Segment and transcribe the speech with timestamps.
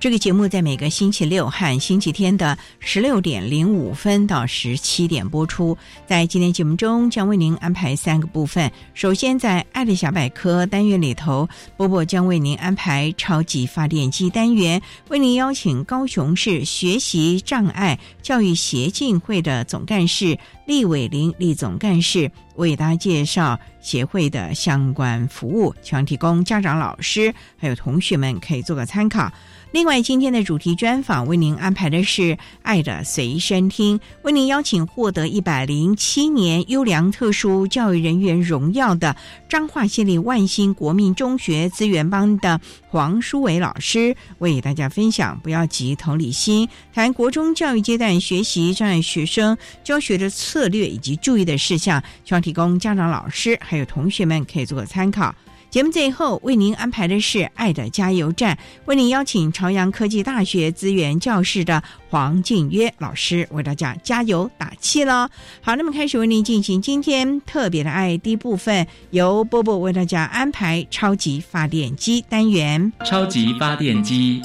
[0.00, 5.76] 这个节目在每个星期六和星期天的十六点零五分到十七点播出。
[6.06, 8.72] 在今天节目中，将为您安排三个部分。
[8.94, 29.30] 首先，在“爱的小百科”单元里头，波波将为您安排“超级发电机”单元，为您邀请高雄市学习障碍教育协进会的总干事厉伟林厉总干事为大家介绍协会的相关服务，希望提供家长、老师还有同学们可以做个参考。
[29.72, 32.22] 另外，今天的主题专访为您安排的是
[32.62, 39.14] 《爱的随身听》，为您邀请获得一百零七年优良特殊教育人员荣耀的
[39.48, 55.32] 彰化县立万兴国民中学资源班的黄书伟老师，为大家分享“不要急，同理心”，谈国中教育阶段学习障碍学生教学的策略以及注意的事项，希望提供家长、老师还有同学们可以做个参考。
[55.70, 65.28] 节目最后为您安排的是“爱的加油站”，为您邀请朝阳科技大学资源教室的黄静约老师为大家加油打气喽。
[65.60, 72.92] 好，那么开始为您进行今天特别的爱第一部分，由波波为大家安排超级发电机单元。
[73.04, 74.42] 超级发电机，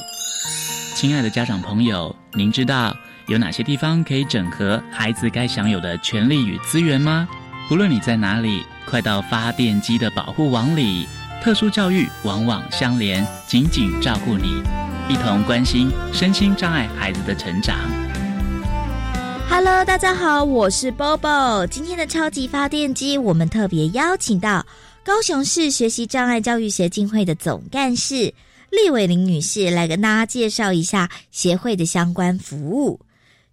[0.94, 7.28] 亲爱的家长朋友，您知道有哪些地方可以整合孩子该享有的权利与资源吗？
[7.68, 11.06] 不论你在哪里，快到发电机的保护网里。
[11.42, 14.62] 特殊教育往往相连，紧紧照顾你，
[15.08, 17.76] 一同关心身心障碍孩子的成长。
[19.48, 21.66] Hello，大家好，我是 Bobo。
[21.68, 24.66] 今天的超级发电机，我们特别邀请到
[25.04, 28.34] 高雄市学习障碍教育协进会的总干事
[28.70, 32.98] 厉伟玲女士来跟大家介绍一下协会的相关服务。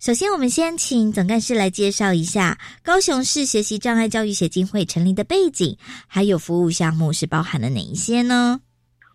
[0.05, 5.77] 首先，我们先请总干事来介绍一下高雄市学习障碍教育协进会成立的背景，
[6.09, 8.59] 还有服务项目是包含了哪一些呢？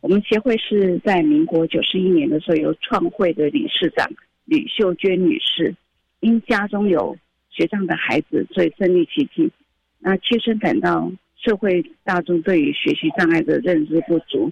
[0.01, 4.11] 我们协会是在民国九十一年的时候由创会的理事长
[4.47, 5.77] 吕秀娟女士，
[6.21, 7.15] 因家中有
[7.51, 9.51] 学障的孩子，所以身历其境，
[9.99, 14.51] 那切身感到社会大众对于学习障碍的认知不足，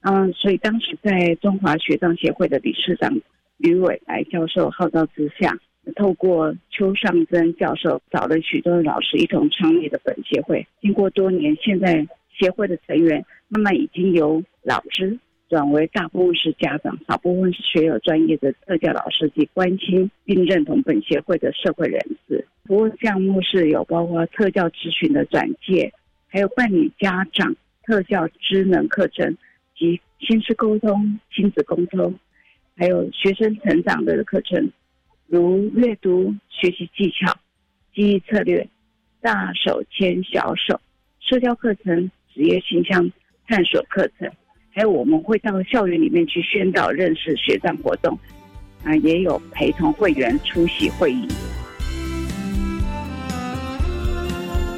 [0.00, 3.16] 嗯，所以当时在中华学障协会的理事长
[3.58, 5.56] 吕伟来教授号召之下。
[5.94, 12.06] 透过邱尚珍教授找了许多老师一同创立的本协会，经过多年，现在
[12.38, 15.18] 协会的成员慢慢已经由老师
[15.48, 22.46] 转为大部分是家长，少部分是学有专业的特教老师及关心并认同本协会的社会人士。
[22.66, 25.92] 服务项目是有包括特教咨询的转介，
[26.28, 29.36] 还有办理家长特教职能课程
[29.74, 32.14] 及亲子沟通、亲子沟通，
[32.76, 34.70] 还有学生成长的课程。
[35.30, 37.30] 如阅读学习技巧、
[37.94, 38.66] 记忆策略、
[39.20, 40.80] 大手牵小手、
[41.20, 43.10] 社交课程、职业形象
[43.46, 44.26] 探索课程，
[44.70, 48.18] 还有我们会到校园里面去宣导认识学长活动，
[48.84, 51.28] 啊，也有陪同会员出席会议。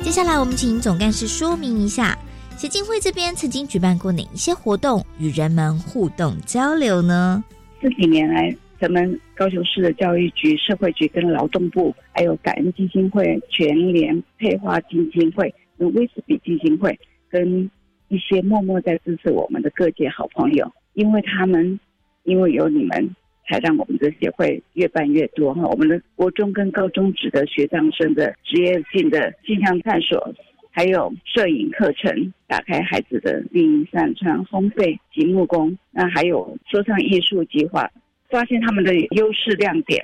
[0.03, 2.19] 接下来，我们请总干事说明一下，
[2.57, 7.45] 协进会这边曾经举办过哪一些活动，与人们互动交流呢？
[7.81, 8.53] 这几年来。
[8.81, 16.99] 咱们高雄市的教育局、社会局跟劳动部，还有感恩基金会、全联配花基金会、威士比基金会，
[17.29, 17.71] 跟
[18.09, 21.79] 一些默默在支持我们的各界好朋友，因为他们
[22.25, 23.15] 因为有你们
[23.47, 25.67] 才让我们的协会越办越多哈。
[25.67, 30.35] 我们的国中跟高中职的学长生的职业性的镜像探索，
[30.71, 37.91] 还有摄影课程，打开孩子的另一扇窗，烘焙及木工，那还有说唱艺术计划，
[38.31, 40.00] 发现他们的优势亮点，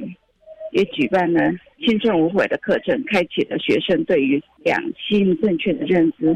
[0.73, 1.41] 也举办了
[1.85, 6.35] 青春无悔的课程，开启了学生对于两性正确的认知。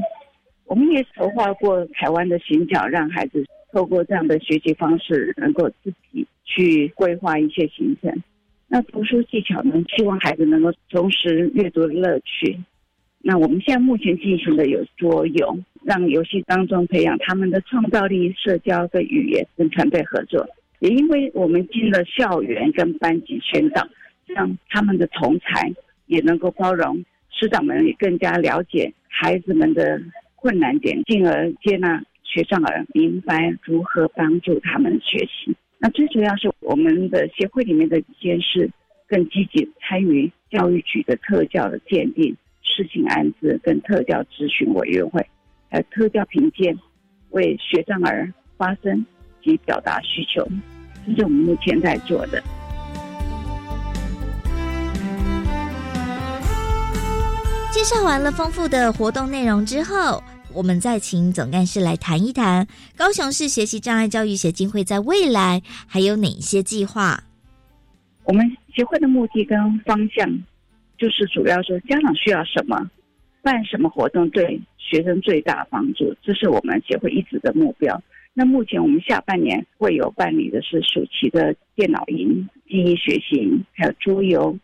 [0.67, 8.23] 我们也筹划过台湾的行脚，让孩子透过这样的学习方式，能够自己去规划一些行程。
[8.69, 9.75] 那读书技巧呢？
[9.97, 12.57] 希望孩子能够重拾阅读的乐趣。
[13.19, 20.49] 那我们现在目前进行的有桌游，让游戏当中培养他们的创造力、社交跟语言跟团队合作。
[20.81, 23.89] 也因为我们进了校园跟班级宣导，
[24.27, 25.73] 让他们的同才
[26.07, 30.03] 也能够包容，师长们也更加了解孩子们的。
[30.43, 35.55] 困难点，进而接纳学障儿，明白如何帮助他们学习。
[35.77, 38.71] 那最主要是我们的协会里面的监事
[39.07, 45.21] 更积极参与教育局的特教的鉴定、事情安置跟特教咨询委员会，
[45.69, 46.75] 还有特教评鉴，
[47.29, 49.05] 为学障儿发声
[49.43, 50.47] 及表达需求，
[51.07, 52.43] 这是我们目前在做的。
[57.73, 60.23] 介绍完了丰富的活动内容之后，
[60.53, 62.67] 我们再请总干事来谈一谈
[62.97, 67.23] 高雄市学习障碍教育协进会在未来还有哪些计划。
[68.25, 68.45] 我们
[68.75, 70.29] 协会的目的跟方向，
[70.99, 72.77] 就是主要说家长需要什么，
[73.43, 78.01] 办什么活动对学生最大帮助，这是我们协会一直的目标。
[78.41, 84.59] 那目前我们下半年会有办理的是暑期的电脑营、记忆学习营，还有桌游，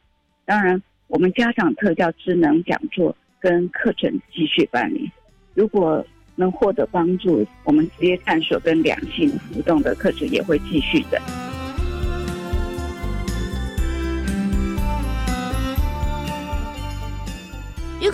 [0.46, 0.82] 当然。
[1.08, 5.10] 我们家长特教智能讲座跟课程继续办理，
[5.52, 6.04] 如果
[6.36, 11.20] 能获得帮助，我们职业探索跟两性互动的课程也会继续的。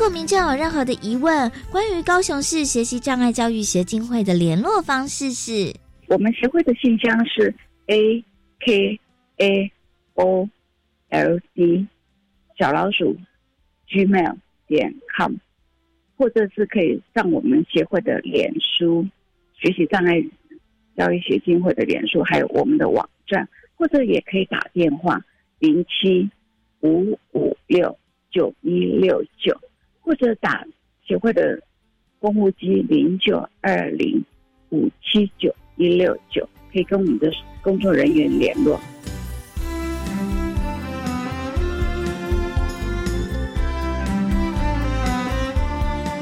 [0.03, 5.73] 果民众有任何的疑问，关于高雄市学习障碍教育协进会的联络方式是：
[6.09, 7.55] 我们协会的信箱是
[7.87, 8.25] a
[8.59, 8.99] k
[9.37, 9.73] a
[10.15, 10.49] o
[11.11, 11.87] l c。
[12.59, 13.17] 小老鼠
[13.89, 14.35] ，gmail
[14.67, 15.35] 点 com，
[16.17, 19.07] 或者是可以上我们协会的脸书
[19.55, 20.21] 学习障碍
[20.97, 25.23] 教育协进会的脸书，还有我们的网站，或者也可以打电话
[25.61, 26.29] 零七
[26.81, 27.97] 五五六
[28.33, 29.57] 九一六九，
[30.03, 30.65] 或者打
[31.07, 31.59] 协会的
[32.19, 34.23] 公务机零九二零
[34.71, 37.33] 五七九一六九，可以跟我们的
[37.63, 38.79] 工作人员联络。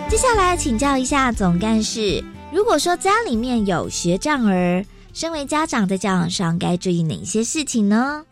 [0.09, 2.23] 接下来请教一下总干事，
[2.53, 4.85] 如果说家里面有学障儿，
[5.15, 8.25] 身为家长在教养上该注意哪些事情呢？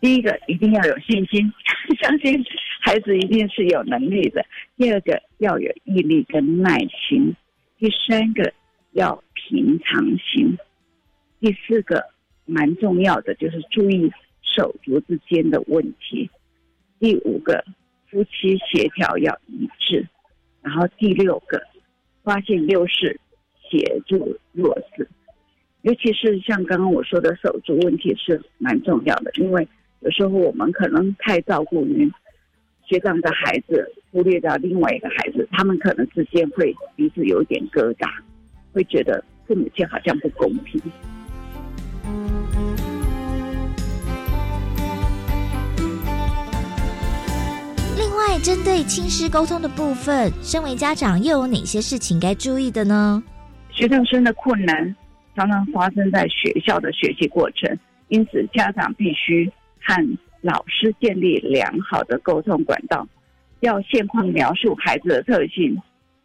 [0.00, 1.52] 第一个，一定要有信心，
[2.00, 2.32] 相信
[2.80, 4.40] 孩子一定是有能力的；
[4.76, 7.34] 第二个，要有毅力跟耐心；
[7.78, 8.52] 第三个，
[8.92, 10.56] 要平常心；
[11.40, 12.04] 第四个，
[12.46, 14.10] 蛮重要的就是注意
[14.42, 16.28] 手足之间的问题；
[16.98, 17.64] 第五个，
[18.10, 20.06] 夫妻协调要一致。
[20.62, 21.60] 然后第六个，
[22.22, 23.18] 发现优势，
[23.70, 25.08] 协助弱势，
[25.82, 29.66] 尤其是像刚刚我说的手足问题是蛮重要的，因为
[30.00, 32.10] 有时候我们可能太照顾于
[32.88, 38.08] 学长的孩子，忽略掉另外一个孩子，他们可能之间会彼此有一点疙瘩，
[38.72, 40.80] 会觉得父母亲好像不公平。
[47.98, 53.22] 另外，针对亲师沟通的部分，身为家长又有哪些事情该注意的呢？
[53.70, 54.96] 学生生的困难
[55.36, 59.50] 常常发生在学校的学习过程，因此家长必须
[59.82, 63.06] 和老师建立良好的沟通管道，
[63.60, 65.76] 要现况描述孩子的特性，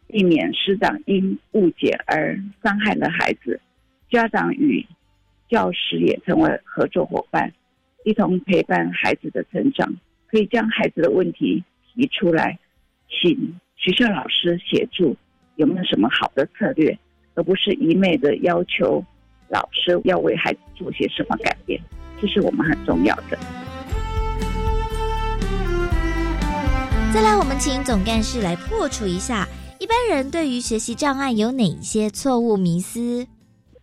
[0.06, 3.60] 避免师长因误解而伤害了孩子。
[4.10, 4.86] 家长与
[5.48, 7.52] 教师也成为合作伙伴，
[8.04, 9.92] 一同陪伴孩子的成长，
[10.26, 11.62] 可以将孩子的问题。
[11.96, 12.58] 提出来，
[13.08, 15.16] 请学校老师协助，
[15.54, 16.98] 有没有什么好的策略，
[17.34, 19.04] 而不是一昧的要求
[19.48, 21.80] 老师要为孩子做些什么改变，
[22.20, 23.38] 这是我们很重要的。
[27.14, 29.46] 再来，我们请总干事来破除一下
[29.78, 33.24] 一般人对于学习障碍有哪些错误迷思。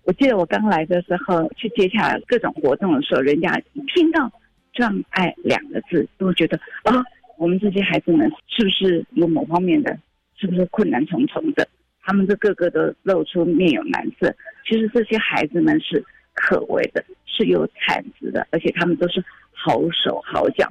[0.04, 4.30] 我记得我刚来的时候去接洽各种活动的时候，人家一听到
[4.76, 7.02] “障碍”两个字，都会觉得啊。
[7.38, 9.98] 我们这些孩子们是不是有某方面的，
[10.38, 11.66] 是不是困难重重的？
[12.04, 14.30] 他们这个个都露出面有难色。
[14.68, 19.24] 其实这些孩子们是可为的，是有产值的，而且他们都是
[19.54, 20.70] 好手好脚。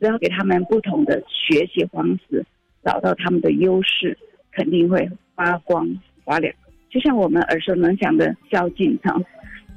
[0.00, 2.44] 只要给他们不同的学习方式，
[2.84, 4.16] 找到他们的优势，
[4.52, 5.88] 肯定会发光
[6.24, 6.52] 发亮。
[6.90, 9.24] 就像我们耳熟能详的萧敬腾，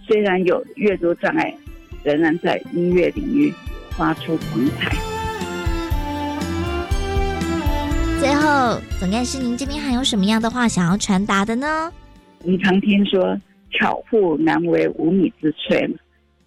[0.05, 1.53] 虽然有阅读障碍，
[2.03, 3.53] 仍然在音乐领域
[3.91, 4.95] 发出光彩。
[8.19, 11.91] 最后，总干事，您这边还有什么样的话想要传达的呢？
[12.43, 13.39] 我们常听说
[13.71, 15.89] “巧妇难为无米之炊”，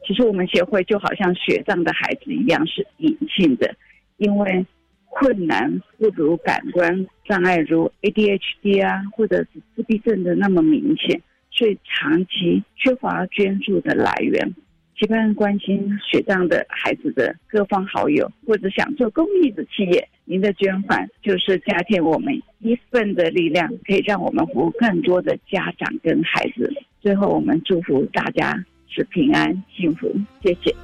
[0.07, 3.75] 其实我们协会就好像学障的孩子一样，是隐性的，
[4.17, 4.67] 因为
[5.09, 14.55] 困难不如感官障碍如 ADHD 啊，或者是自闭症的那么明显，所以长期缺乏捐助的来源。
[14.99, 26.71] 期盼关心学障的孩子的各方好友，或者想做公益的企业，您的捐款就是加添我们一份的力量，可以让我们服务更多的家长跟孩子。
[27.01, 28.63] 最后，我们祝福大家
[28.95, 30.07] 是平安幸福，
[30.43, 30.75] 谢谢。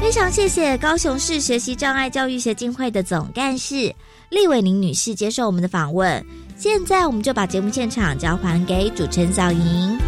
[0.00, 3.92] 非常谢谢高雄市学习障碍教育协进会的总干事
[4.30, 6.24] 厉伟宁女士接受我们的访问。
[6.56, 9.98] 现在我们就把节目现场交还给主持人小莹。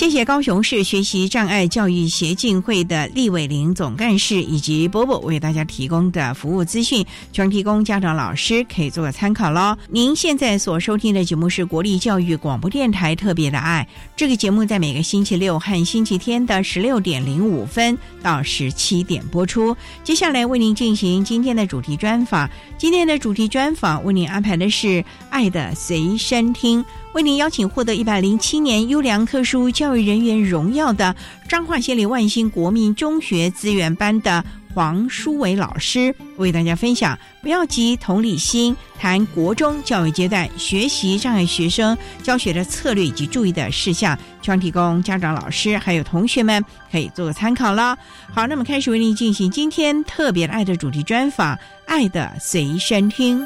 [0.00, 7.04] 谢谢高雄市学习障碍教育协进会的厉伟玲总干事以及波波为大家提供的服务资讯，
[7.34, 9.76] 全提供家长老师可以做个参考喽。
[9.90, 19.76] 您现在所收听的节目是国立教育广播电台特别的爱，这个节目在每个星期六和星期天的十六点零五分到十七点播出。
[20.02, 24.86] 接下来为您进行今天的主题专访，今天的主题专访为您安排的是
[25.28, 26.82] 《爱的随身听》。
[27.12, 31.14] 为您邀请获得一百零七年优良特殊教育人员荣耀的
[31.48, 47.98] 彰化县立万兴国民中学资源班的黄书伟老师，为大家分享不要急同理心，谈国中教育阶段学习障碍学生教学的策略以及注意的事项，希望提供家长、老师还有同学们可以做个参考了。
[48.32, 53.44] 好，那么开始为您进行今天特别的爱的主题专访，《爱的随身听》。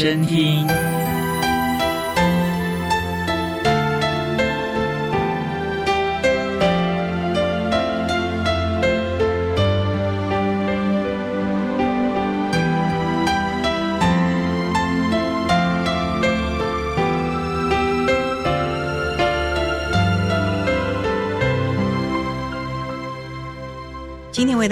[0.00, 0.89] 身听。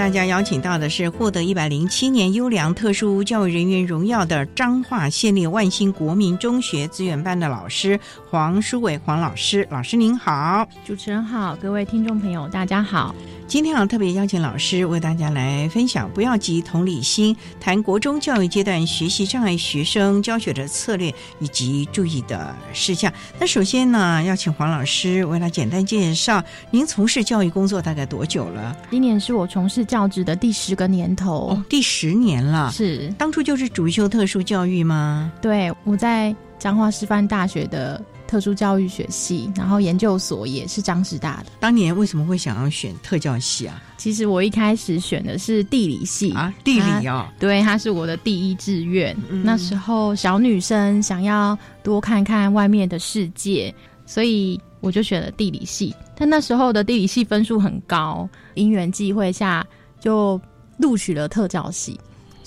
[0.09, 8.01] 大家邀请到的是获得一百零七年优良特殊教育人员荣耀的彰化县立万兴国民中学资源班的老师
[8.31, 13.15] 黄书伟黄老师，老师您好，主持人好，各位听众朋友大家好。
[13.49, 23.11] 今天啊特别邀请老师为大家来分享，不要急同理心，谈国中教育阶段学习障碍学生教学的策略以及注意的事项。
[23.41, 28.77] 那首先呢，要请黄老师为他简单介绍，您从事教育工作大概多久了？
[28.91, 32.71] 今年是我从事教职的第十个年头，哦，第十年了。
[32.71, 35.33] 是当初就是主修特殊教育吗？
[35.41, 41.47] 对，我在彰化师范大学的特殊教育学系，然后研究所也是张师大的。
[41.59, 43.83] 当年为什么会想要选特教系啊？
[43.97, 49.17] 其实我一开始选的是地理系啊，地理哦，对，它是我的第一志愿。
[49.31, 55.95] 嗯那时候小女生想要多看看外面的世界，所以我就选了地理系。
[56.15, 59.67] 但那时候的地理系分数很高，因缘际会下
[59.99, 60.41] 就
[60.77, 61.99] 录取了特教系。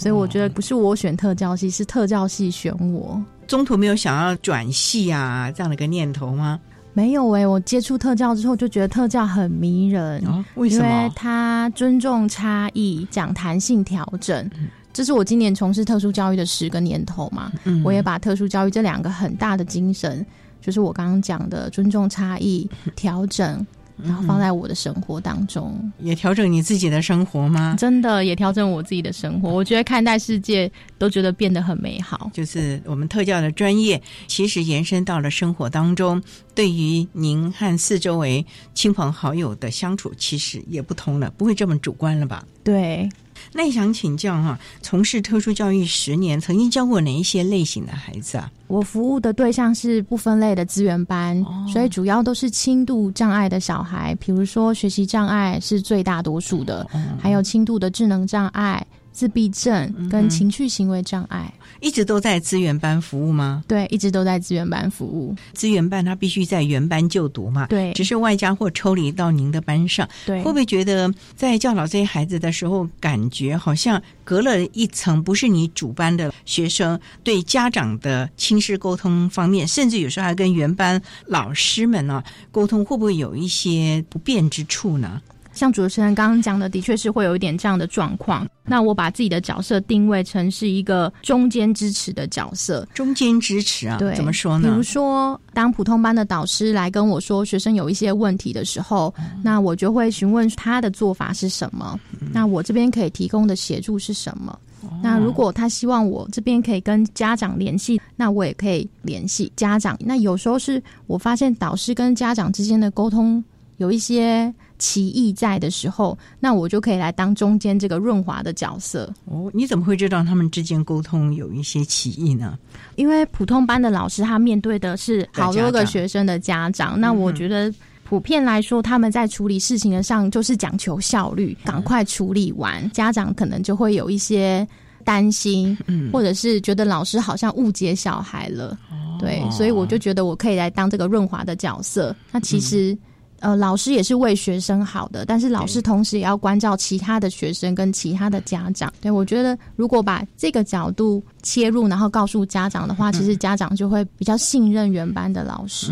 [0.01, 3.23] 所以我觉得不是我选特教系，是特教系选我。
[3.45, 6.59] 中途没有想要转系啊这样的一个念头吗？
[6.93, 11.13] 没有诶、我接触特教之后就觉得特教很迷人，哦，为什因为么？
[11.15, 14.49] 它尊重差异，讲弹性调整。
[14.91, 20.25] 这是我今年从事特殊教育的十个年头嘛，嗯我也把特殊教育这两个很大的精神，
[20.59, 23.63] 就是我刚刚讲的尊重差异、调整，
[24.03, 27.75] 然后放在我的生活当中，也调整你自己的生活吗？
[27.77, 29.49] 真的也调整我自己的生活。
[29.49, 32.29] 我觉得看待世界都觉得变得很美好。
[32.33, 36.21] 就是我们特教的专业，其实延伸到了生活当中，
[36.55, 42.43] 对于您和四周围亲朋好友的相处，其实也不同了，不会这么主观了吧？
[42.63, 43.09] 对，
[43.53, 48.51] 那也想请教哈，从事特殊教育十年，曾经教过哪一些类型的孩子啊？
[48.67, 56.87] 我服务的对象是不分类的资源班，所以主要都是轻度障碍的小孩，比如说学习障碍是最大多数的，
[57.19, 58.85] 还有轻度的智能障碍。
[59.11, 63.63] 自闭症跟情绪行为障碍，一直都在资源班服务吗？
[63.67, 65.35] 对，一直都在资源班服务。
[65.53, 67.67] 资源班他必须在原班就读嘛？
[67.67, 70.07] 对，只是外加或抽离到您的班上。
[70.25, 85.21] 对，会不会觉得在教导这些孩子的时候，感觉好像隔了一层，不是你主班的学生对家长的亲师沟通方面，甚至有时候还跟原班老师们呢沟通，会不会有一些不便之处呢？
[85.53, 88.47] 像主持人刚刚讲的，的确是会有一点这样的状况。
[88.63, 94.69] 那我把自己的角色定位成是一个中间支持的角色，中间支持啊，对，怎么说呢？
[94.69, 101.99] 比如说，当普通班的导师来跟我说学生有一些问题的时候，那我就会询问他的做法是什么，
[102.31, 104.57] 那我这边可以提供的协助是什么？
[105.03, 109.97] 那如果他希望我这边可以跟家长联系，那我也可以联系家长。
[109.99, 113.43] 那有时候是我发现导师跟家长之间的沟通
[113.77, 114.53] 有一些。
[114.81, 119.13] 歧义在的时候，那我就可以来当中间这个润滑的角色。
[119.25, 122.57] 哦，你怎么会知道他们之间沟通有一些歧义呢？
[122.95, 127.71] 因为普通班的老师他面对的是好多个学生的家长，那我觉得
[128.03, 134.67] 普遍来说，他们在处理事情的上就是讲求效率，赶快处理完，家长可能就会有一些
[135.05, 135.77] 担心，
[136.11, 138.75] 或者是觉得老师好像误解小孩了。
[139.19, 142.15] 对，所以我就觉得我可以来当这个润滑的角色。
[142.31, 142.97] 那其实。
[143.41, 148.91] 呃，老师也是为学生好的，但是老师同时也要关照其他的学生跟其他的家长。
[149.01, 155.91] 对我觉得，如果把这个角度切入，然后告诉家长的话，其实家长就会比较信任原班的老师。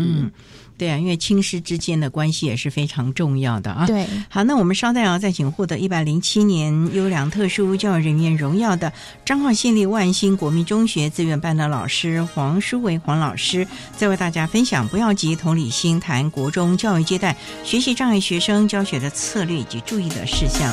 [0.80, 3.86] 对啊，因为亲师之间的关系也是非常重要的啊。
[3.86, 8.90] 对，好，那我们稍待啊，再请获得一百零七年优良特殊教育人员荣耀的
[9.22, 20.72] 彰化县立万兴国民中学资源班的老师黄淑伟黄老师，再为大家分享不要急同理心谈国中教育阶段学习障碍学生教学的策略以及注意的事项。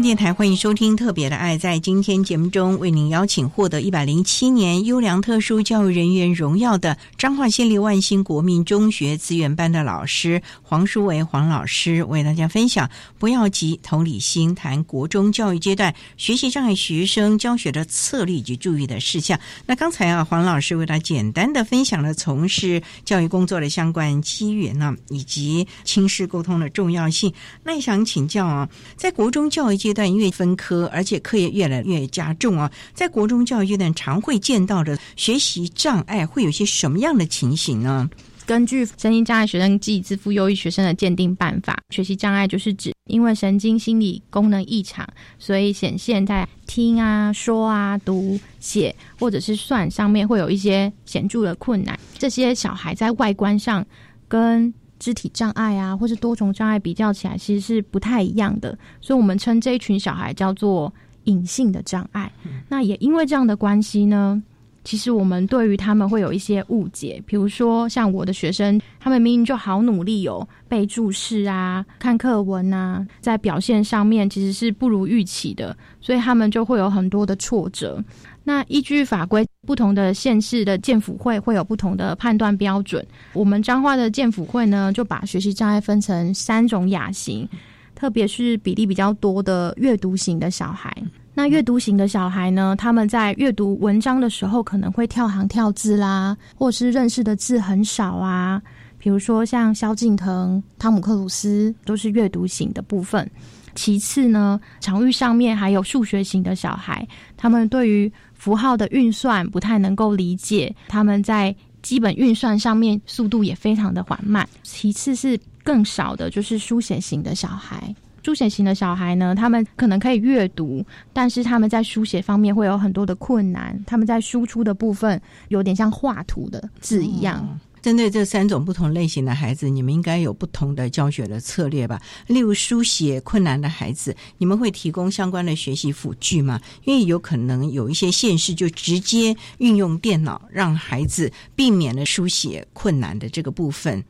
[0.00, 1.56] 电台欢迎收听《特别的爱》。
[1.58, 19.38] 在今天节目中，为您邀请获得一百零七年优良特殊教育人员荣耀的彰化县立万兴国民中学资源班的老师黄淑维黄老师，为大家分享“不要急，同理心”谈国中教育阶段学习障碍学生教学的策略以及注意的事项。
[19.66, 27.32] 那刚才啊，黄老师为他简单的分享了从事教育工作的相关机缘呢，以及亲师沟通的重要性。
[27.64, 38.08] 那也想请教啊，在国中教育阶阶段越分科，而且课业越来越加重啊，在国中教育阶段常会见到的学习障碍会有些什么样的情形呢？
[38.44, 45.06] 根据身心障碍学生及自负优异学生的鉴定办法，学习障碍就是指因为神经心理功能异常，
[45.38, 51.98] 所以显现在听啊、说啊、读、写或者是算上面会有一些显著的困难。
[52.16, 53.84] 这些小孩在外观上
[54.26, 58.76] 跟肢体障碍啊，或是多重障碍比较起来，其实是不太一样的。
[59.00, 60.92] 所以我们称这一群小孩叫做
[61.24, 62.32] 隐性的障碍。
[62.68, 64.42] 那也因为这样的关系呢。
[64.84, 78.02] 其实我们对于他们会有一些误解，比如说像我的学生，他们明明就好努力哦，背注释啊、看课文啊，在表现上面其实是不如预期的，所以他们就会有很多的挫折。
[78.48, 83.06] 那依据法规，不同的县市的建辅会会有不同的判断标准。
[83.34, 87.46] 我们彰化的建辅会呢，就把学习障碍分成三种亚型，
[87.94, 90.90] 特别是比例比较多的阅读型的小孩。
[91.34, 92.74] 那阅读型的小孩呢？
[92.78, 98.62] 他们在阅读文章的时候，可能会跳行跳字啦，或是认识的字很少啊。
[98.96, 103.30] 比如说像萧敬腾、汤姆克鲁斯，都是阅读型的部分。
[103.78, 114.48] 其次呢，场域上面还有数学型的小孩，他们对于符号的运算不太能够理解，他们在基本运算上面速度也非常的缓慢。
[114.64, 117.94] 其次是更少的，就是书写型的小孩。
[118.24, 123.80] 书写型的小孩呢，他们可能可以阅读，但是他们在书写方面会有很多的困难。
[123.86, 125.18] 他们在输出的部分
[125.50, 127.58] 有点像画图的字一样。
[127.82, 132.00] 针对这三种不同类型的孩子，你们应该有不同的教学的策略吧？
[132.26, 136.60] 例如书写困难的孩子，你们会提供相关的学习辅具吗？
[136.84, 144.04] 因为有可能有一些县市就直接运用电脑，让孩子避免了书写困难的这个部分。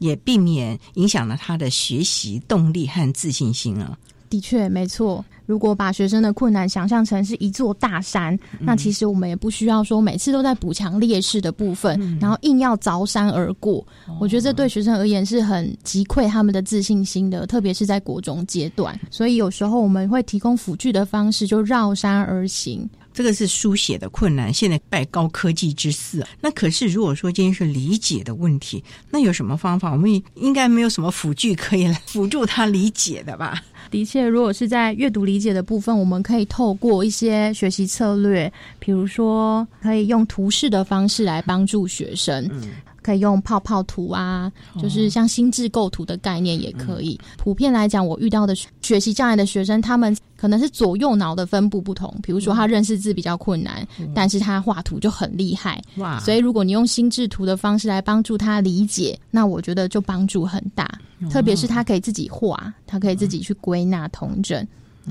[0.00, 3.96] 也避免影响了他的学习动力和自信心啊。
[4.28, 5.24] 的确，没错。
[5.46, 13.86] 如果把学生的困难想象成是一座大山，那其实我们也不需要说每次都在补强劣势的部分，然后硬要凿山而过。
[14.20, 18.98] 我觉得这对学生而言是很击溃他们的自信心的，特别是在国中阶段。
[19.10, 22.88] 所以有时候我们会提供辅具的方式，就绕山而行。
[23.14, 26.26] 这个是书写的困难，现在拜高科技之赐。
[26.40, 29.92] 那可是如果说今天是理解的问题，那有什么方法？
[29.92, 33.62] 我们应该没有什么辅具可以来辅助他理解的吧？
[33.90, 42.50] 的确，如果是在阅读理解的部分，我们可以透过一些学习策略，比如说可以用图示的方式来帮助学生。
[43.04, 47.20] 可以用泡泡图啊，就是像心智构图的概念也可以。
[47.36, 52.12] 普遍来讲，我遇到的学习障碍的学生，他们可能是左右脑的分布不同。
[52.22, 55.82] 比如说，他认识字比较困难，但是他画图就很厉害。
[55.96, 56.18] 哇！
[56.20, 60.90] 所以，如果你用心智图的方式来帮助他理解，那我觉得就帮助很大。
[61.30, 64.66] 特别是他可以自己画，他可以自己去归纳同整。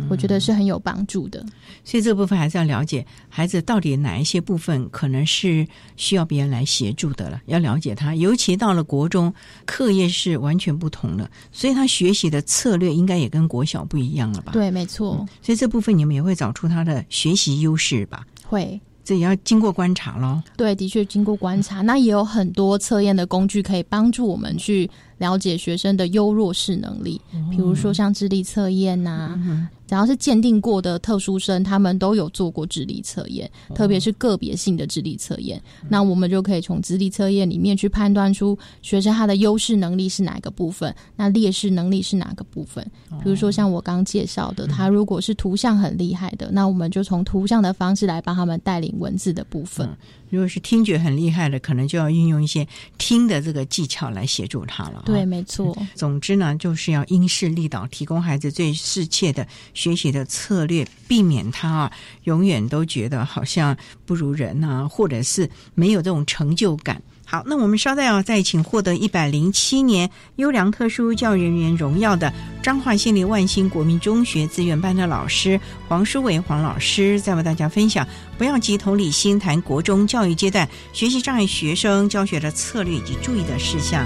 [0.09, 1.45] 我觉得是很有帮助的，
[1.83, 7.41] 所以这部分还是要了解孩子到底哪一些部分可能是需要别人来协助的了。
[7.45, 9.33] 要了解他，尤其到了国中，
[9.65, 14.51] 课业是完全不同的，所以他学习的策略应该也跟国小不一样了吧？
[14.51, 15.25] 对，没错。
[15.41, 18.25] 所以这部分你们也会找出他的学习优势吧？
[18.45, 20.41] 会，这也要经过观察喽。
[20.57, 29.37] 对，的确经过观察，那也有很多测验的工具可以帮助我们去了解学生的优弱势能力，比如说像智力测验呐。
[29.85, 35.61] 只要是鉴定过的特殊生，他们都有做过智力测验，特别是个别性的智力测验。
[35.87, 42.83] 那我们就可以从智力测验里面去判断出学生他的优势能力是哪个部分，那劣势能力是哪个部分。
[43.21, 49.87] 比如说像我刚介绍的，他如果是图像很厉害的，那我们就从图像的方式来帮他们带领文字的部分。
[50.33, 52.67] 如果是听觉很厉害的，可能就要运用一些
[52.97, 55.03] 听的这个技巧来协助他了。
[55.05, 55.77] 对，没错。
[55.93, 61.91] 总之呢，就是要因势利导，提供孩子最适切的学习的策略，避免他啊
[62.23, 66.99] 永远都觉得好像不如人啊，或者是没有这种成就感。
[67.25, 72.31] 好，那我们稍待啊，再请获得一百零七年优良特殊教育人员荣耀的
[72.61, 78.07] 彰化县立万兴国民中学资源班的老师黄书伟黄老师，再为大家分享
[78.37, 84.05] 不要急同理心，谈国中教育阶段学习障碍学生教学的策略以及注意的事项。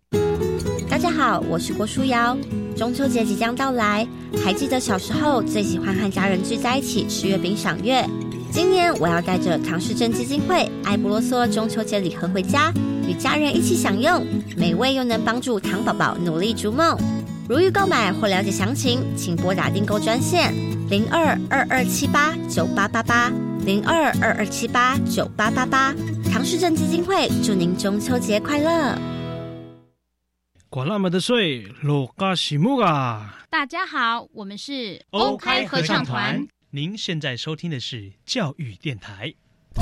[0.91, 2.37] 大家好，我是郭书瑶。
[2.75, 4.05] 中秋节即将到来，
[4.43, 8.05] 还记得小时候最喜欢和家人聚在一起吃月饼赏月。
[8.51, 12.73] 今年我要带着唐氏症基金会爱不啰嗦中秋节礼盒回家，
[13.07, 14.23] 与家人一起享用，
[14.57, 16.97] 美味又能帮助糖宝宝努力逐梦。
[17.47, 20.53] 如欲购买或了解详情，请拨打订购专线
[20.89, 23.31] 零二二二七八九八八八
[23.65, 25.95] 零二二二七八九八八八。
[26.31, 28.95] 唐氏症基金会祝您中秋节快乐！
[30.71, 33.43] 管那么的水，罗嘎西木啊！
[33.49, 36.47] 大家好，我们是欧开合唱团。
[36.69, 39.33] 您现在收听的是教育电台。
[39.75, 39.81] 教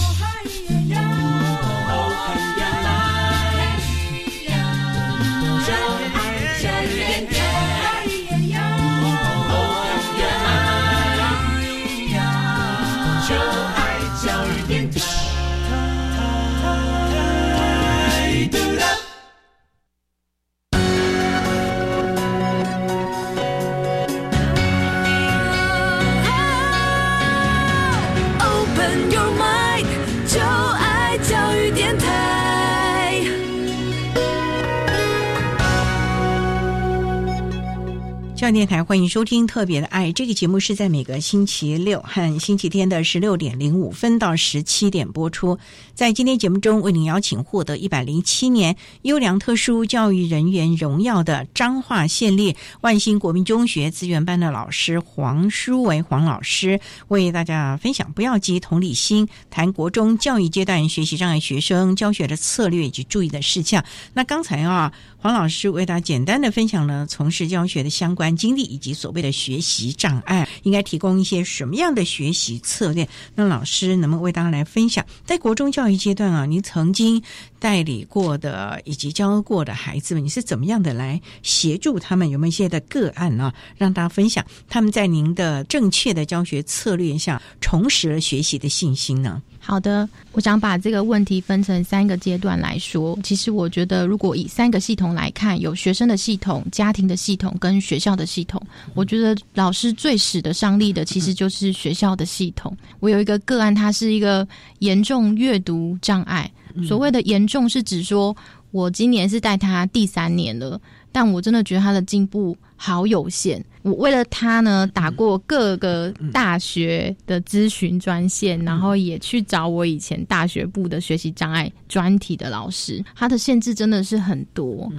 [38.49, 45.59] 育电台欢迎收听《特别的爱》这个节目，是在每个星期六和星期天的十六点零五分到十七点播出。
[45.93, 63.85] 在今天节目中，为您邀请获得一百零七年优良特殊教育人员荣耀的彰化县立万兴国民中学资源班的老师黄书维黄老师，为大家分享不要急同理心，谈国中教育阶段学习障碍学生教学的策略以及注意的事项。
[64.13, 73.07] 那刚才啊，黄老师为大家简单的分享了从事教学的相关经历以及所谓的学习障碍，应该提供一些什么样的学习策略？
[73.35, 77.21] 那老师能不能为大家来分享，在国中教育阶段啊，您曾经
[77.59, 82.29] 代理过的以及教过的孩子们，你是怎么样的来协助他们？
[82.29, 83.55] 有没有一些的个案呢、啊？
[83.77, 89.41] 让大家分享他们在您的正确的教学策略下重拾了学习的信心呢？
[89.61, 93.17] 好的，我想把这个问题分成三个阶段来说。
[93.21, 98.59] 其实我觉得，如果以三个系统来看，有学生的系统、家庭的系统跟学校的系统。
[98.95, 102.75] 我觉得老师最使得上力的，其实就是学校的系统。
[102.99, 104.47] 我有一个个案，他是一个
[104.79, 106.49] 严重阅读障碍。
[106.87, 108.35] 所谓的严重，是指说
[108.71, 110.79] 我今年是带他第三年了，
[111.11, 113.63] 但我真的觉得他的进步好有限。
[113.81, 124.89] 我为了他呢，打过各个大学的咨询专线，然后也去找我以前大学部的学习障碍专题的老师，他的限制真的是很多。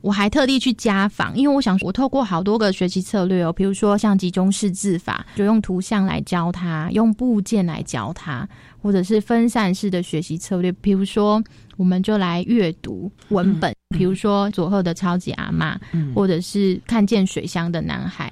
[0.00, 8.48] 我还特地去家访，因为我想，我透过好多个学习策略哦，比如说像集中式字法，就用图像来教他，用部件来教他，
[8.80, 11.42] 或者是分散式的学习策略，比如说，
[11.76, 15.74] 我们就来阅读文本，比如说佐贺的超级阿嬷，
[16.14, 18.30] 或者是看见水乡的男孩，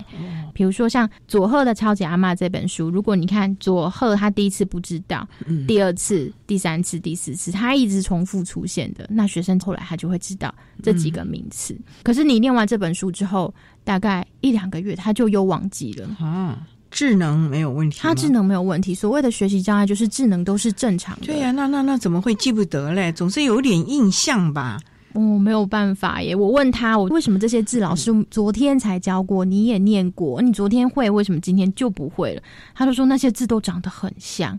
[0.53, 5.27] 比如说像佐贺的超级阿妈这本书，如果你看佐贺他第一次不知道，
[5.67, 11.75] 第二次、第三次、第四次，他一直重复出现的，那学生后来他就会知道这几个名词。
[12.03, 16.67] 可是你念完这本书之后，大概一两个月他就又忘记了啊。
[16.91, 18.95] 智能没有问题，他智能没有问题。
[18.95, 21.27] 所谓的学习障碍就是智能都是正常的。
[21.27, 23.11] 对呀、啊，那那那怎么会记不得嘞？
[23.11, 24.79] 总是有点印象吧。
[25.17, 26.37] 哦，没有办法耶。
[26.37, 32.43] 我问他，我为什么这些字老师昨天才教过，你也念过，你昨天会，为什么今天就不会了？
[32.75, 34.59] 他就说那些字都长得很像。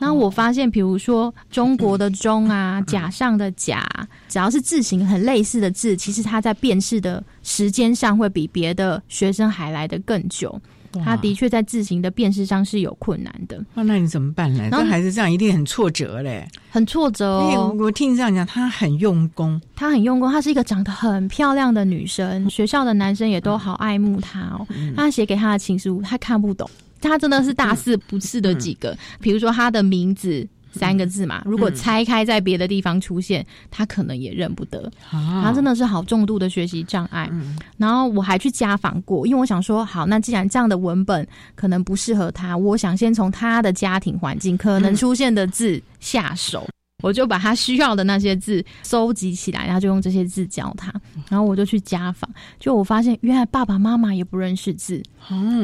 [0.00, 3.88] 那我发现，比如说中国的“中”啊，甲上的“甲”，
[4.28, 10.60] 只要是字形很类似的字，其实它在辨识的时间上会比别的学生还来得更久。
[11.04, 13.64] 他的确在字形的辨识上是有困难的。
[13.74, 14.68] 那那你怎么办呢？
[14.70, 17.74] 这孩子这样一定很挫折嘞，很挫折哦。
[17.78, 24.66] 我听你这样讲，他很用功，他很用功，她是一个长得很漂亮的女生，学校的男生也都好爱慕她哦。
[24.96, 26.68] 他写给他的情书，他看不懂，
[27.00, 30.46] 他真的是大四不是的几个，比如说他的名字。
[30.72, 34.90] 三个字嘛，如果拆开在别的地方出现，他可能也认不得。
[35.10, 37.30] 他真的是好重度的学习障碍。
[37.76, 46.66] 然后我还去家访过，因为我想说，好，那既然这样的文本可能不适合他，我想先从他的家庭环境可能出现的字下手。
[47.02, 50.90] 我就把他需要的那些字收集起来，然后就用这些字教他。
[51.28, 55.02] 然后我就去家访，就我发现原来爸爸妈妈也不认识字。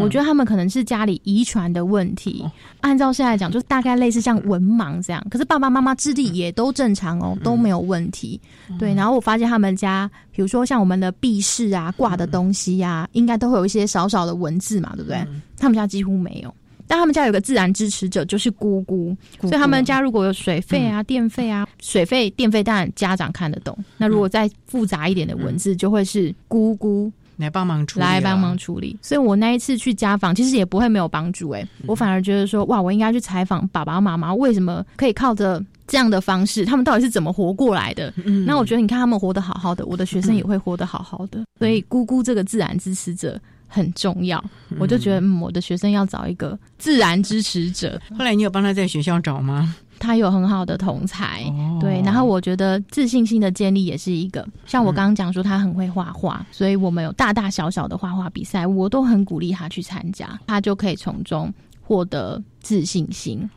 [0.00, 2.44] 我觉得他们可能是家里遗传的问题。
[2.80, 5.24] 按照现在讲，就大概类似像文盲这样。
[5.30, 8.40] 可是爸爸妈妈智力也都正常哦，都没有问题。
[8.78, 15.26] 对，然后我发现他们家，比如说像我们的壁饰啊、挂的东西呀，应该都会有一些少少的文字嘛，对不对？
[15.56, 16.54] 他们家几乎没有。
[16.88, 23.76] 但他们家有个自然支持者，就是姑姑，所以他们家如果有水费啊、电费啊，水费、电费当然家长看得懂。
[23.98, 28.98] 那如果再复杂一点的文字，就会是姑姑来帮忙处理，来帮忙处理。
[29.02, 31.50] 所以我那一次去家访，其实也不会没有帮助。
[31.50, 38.10] 哎，我反而觉得说，哇，我应该去采访爸爸妈妈，为什么可以靠着这样的方式，他们到底是怎么活过来的？
[38.46, 41.44] 那我觉得，你看他们活得好好的，我的学生也会活得好好的。
[41.58, 43.38] 所以，姑姑这个自然支持者。
[43.68, 44.42] 很重要，
[44.78, 48.00] 我就觉得嗯我的学生要找一个自然支持者。
[48.18, 49.74] 后来你有帮他在学校找吗？
[50.00, 51.42] 他有很好的同才，
[51.80, 52.00] 对。
[52.04, 54.46] 然后我觉得自信心的建立也是一个。
[54.64, 61.52] 像我刚刚讲说，他很会画画，所以我们有大大小小的画画比赛，我都很鼓励他去参加，他就可以从中
[61.82, 63.48] 获得自信心。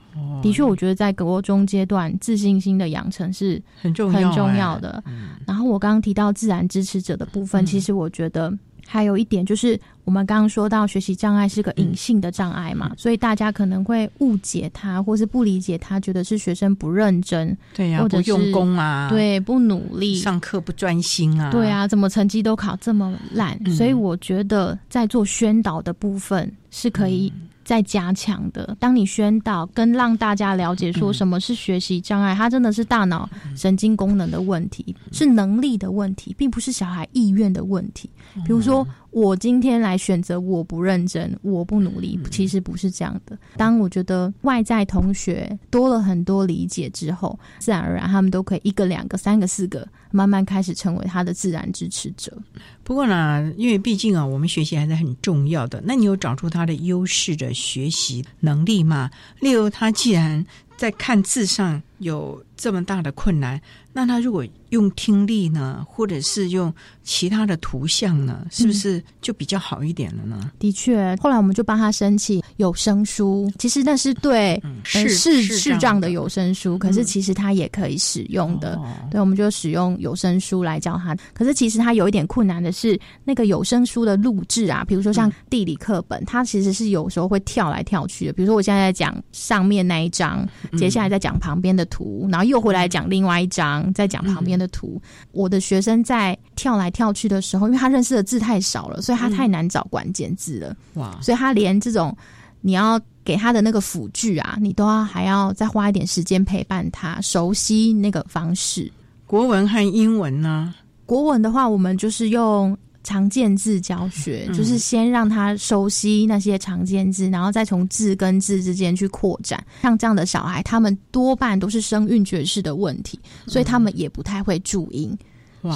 [0.42, 5.02] 的确，我觉得在国中阶段，自信心的养成是很重要、很重要的。
[5.46, 8.52] 然后我刚刚提到自然支持者的部分，其实我觉得。
[8.88, 23.58] 还有一点就是，我们刚刚说到学习障碍是个隐性的障碍嘛，所以大家可能会误解他，或是不理解他，觉得是学生不认真，对呀，或者用功啊，对，不努力，上课不专心啊，对啊，怎么成绩都考这么烂？
[23.72, 27.32] 所以我觉得在做宣导的部分是可以。
[27.72, 28.76] 在加强的。
[28.82, 38.10] 当你宣导跟让大家了解说什么是学习障碍，它真的是大脑神经功能的问题，是能力的问题，并不是小孩意愿的问题。
[38.46, 38.86] 比如说。
[39.12, 43.38] 我今天来选择我不认真，我不努力，其实不是这样的。
[43.58, 52.36] 当我觉得外在同学多了很多理解之后，自然而然他们都可以一个、两个、三个、四个，慢慢开始成为他的自然支持者。
[52.84, 55.82] 不过呢，因为毕竟啊，我们学习还是很重要的。
[55.86, 59.12] 那你有找出他的优势的学习能力吗？
[59.42, 60.46] 例如，他既然
[60.78, 63.60] 在看字上有这么大的困难，
[63.94, 70.52] 那他如果用听力呢，或者是用其他的图像呢，是不是就比较好一点了呢？
[70.60, 78.80] 的确，后来我们就帮他申请有声书，其实那是对视视障的有声书，可是其实他也可以使用的。
[79.10, 81.16] 对，我们就使用有声书来教他。
[81.34, 88.34] 可是其实他有一点困难的是，那个有声书的录制啊，比如说像地理课本，它其实是有时候会跳来跳去的。
[88.34, 94.58] 比如说我现在在讲上面那一章，接下来在讲旁边的图，然后又回来讲另外一张，再讲旁边。
[94.58, 95.02] 的图，
[95.32, 100.76] 我的学生在跳来跳去的时候，因为他认识的字太少了，所以他太难找关键字了。
[100.96, 101.18] 哇！
[101.22, 102.16] 所以他连这种
[102.62, 108.92] 你要给他的那个辅具啊，你都要还要再花一点时间陪伴他熟悉那个方式。
[109.28, 110.74] 国文和英文呢？
[111.06, 112.78] 国文的话，我们就是用。
[113.04, 119.64] 常见字教学就是先让他熟悉那些常见字，然后再从字跟字之间去扩展。
[119.82, 125.18] 像这样的小孩，他们多半都是声韵爵士的问题，所以他们也不太会注音。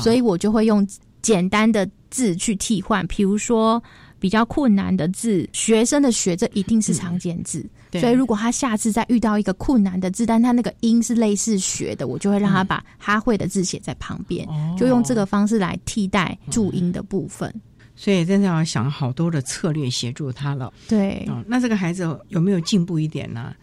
[0.02, 0.88] 所以我就会用
[1.22, 3.82] 简单的字去替换，比如说。
[4.18, 7.64] 比较困难的字，学生的学这一定是常见字，
[8.00, 17.54] 所以如果他下次再遇到一个困难的字，但他那个音是类似学的，我就会让他把他会的字写在旁边，就用这个方式来替代注音的部分。
[17.96, 20.72] 所以真的要想好多的策略协助他了。
[20.88, 23.54] 对，那这个孩子有没有进步一点呢？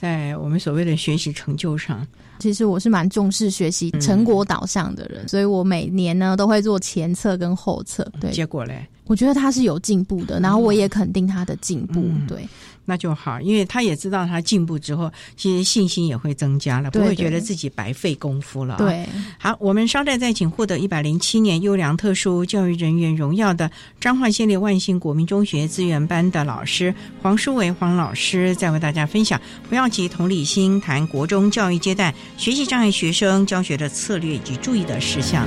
[0.00, 2.06] 在我们所谓的学习成就上？
[2.38, 8.02] 其实我是蛮重视学习成果导向的人，所以我每年呢都会做前测跟后测。
[8.18, 12.02] 对，结果嘞，我觉得他是有进步的，然后我也肯定他的进步。
[12.26, 12.48] 对。
[12.90, 18.74] 那就好，因为他也知道他进步之后，其实信心也会增加了，不会觉得自己白费功夫了。
[18.78, 23.70] 对，好，我们稍待再请获得一百零七年优良特殊教育人员荣耀的
[24.00, 35.46] 彰化县立万兴国民中学资源班的老师黄淑伟黄老师，再为大家分享不要急同理心，谈国中教育阶段学习障碍学生教学的策略以及注意的事项。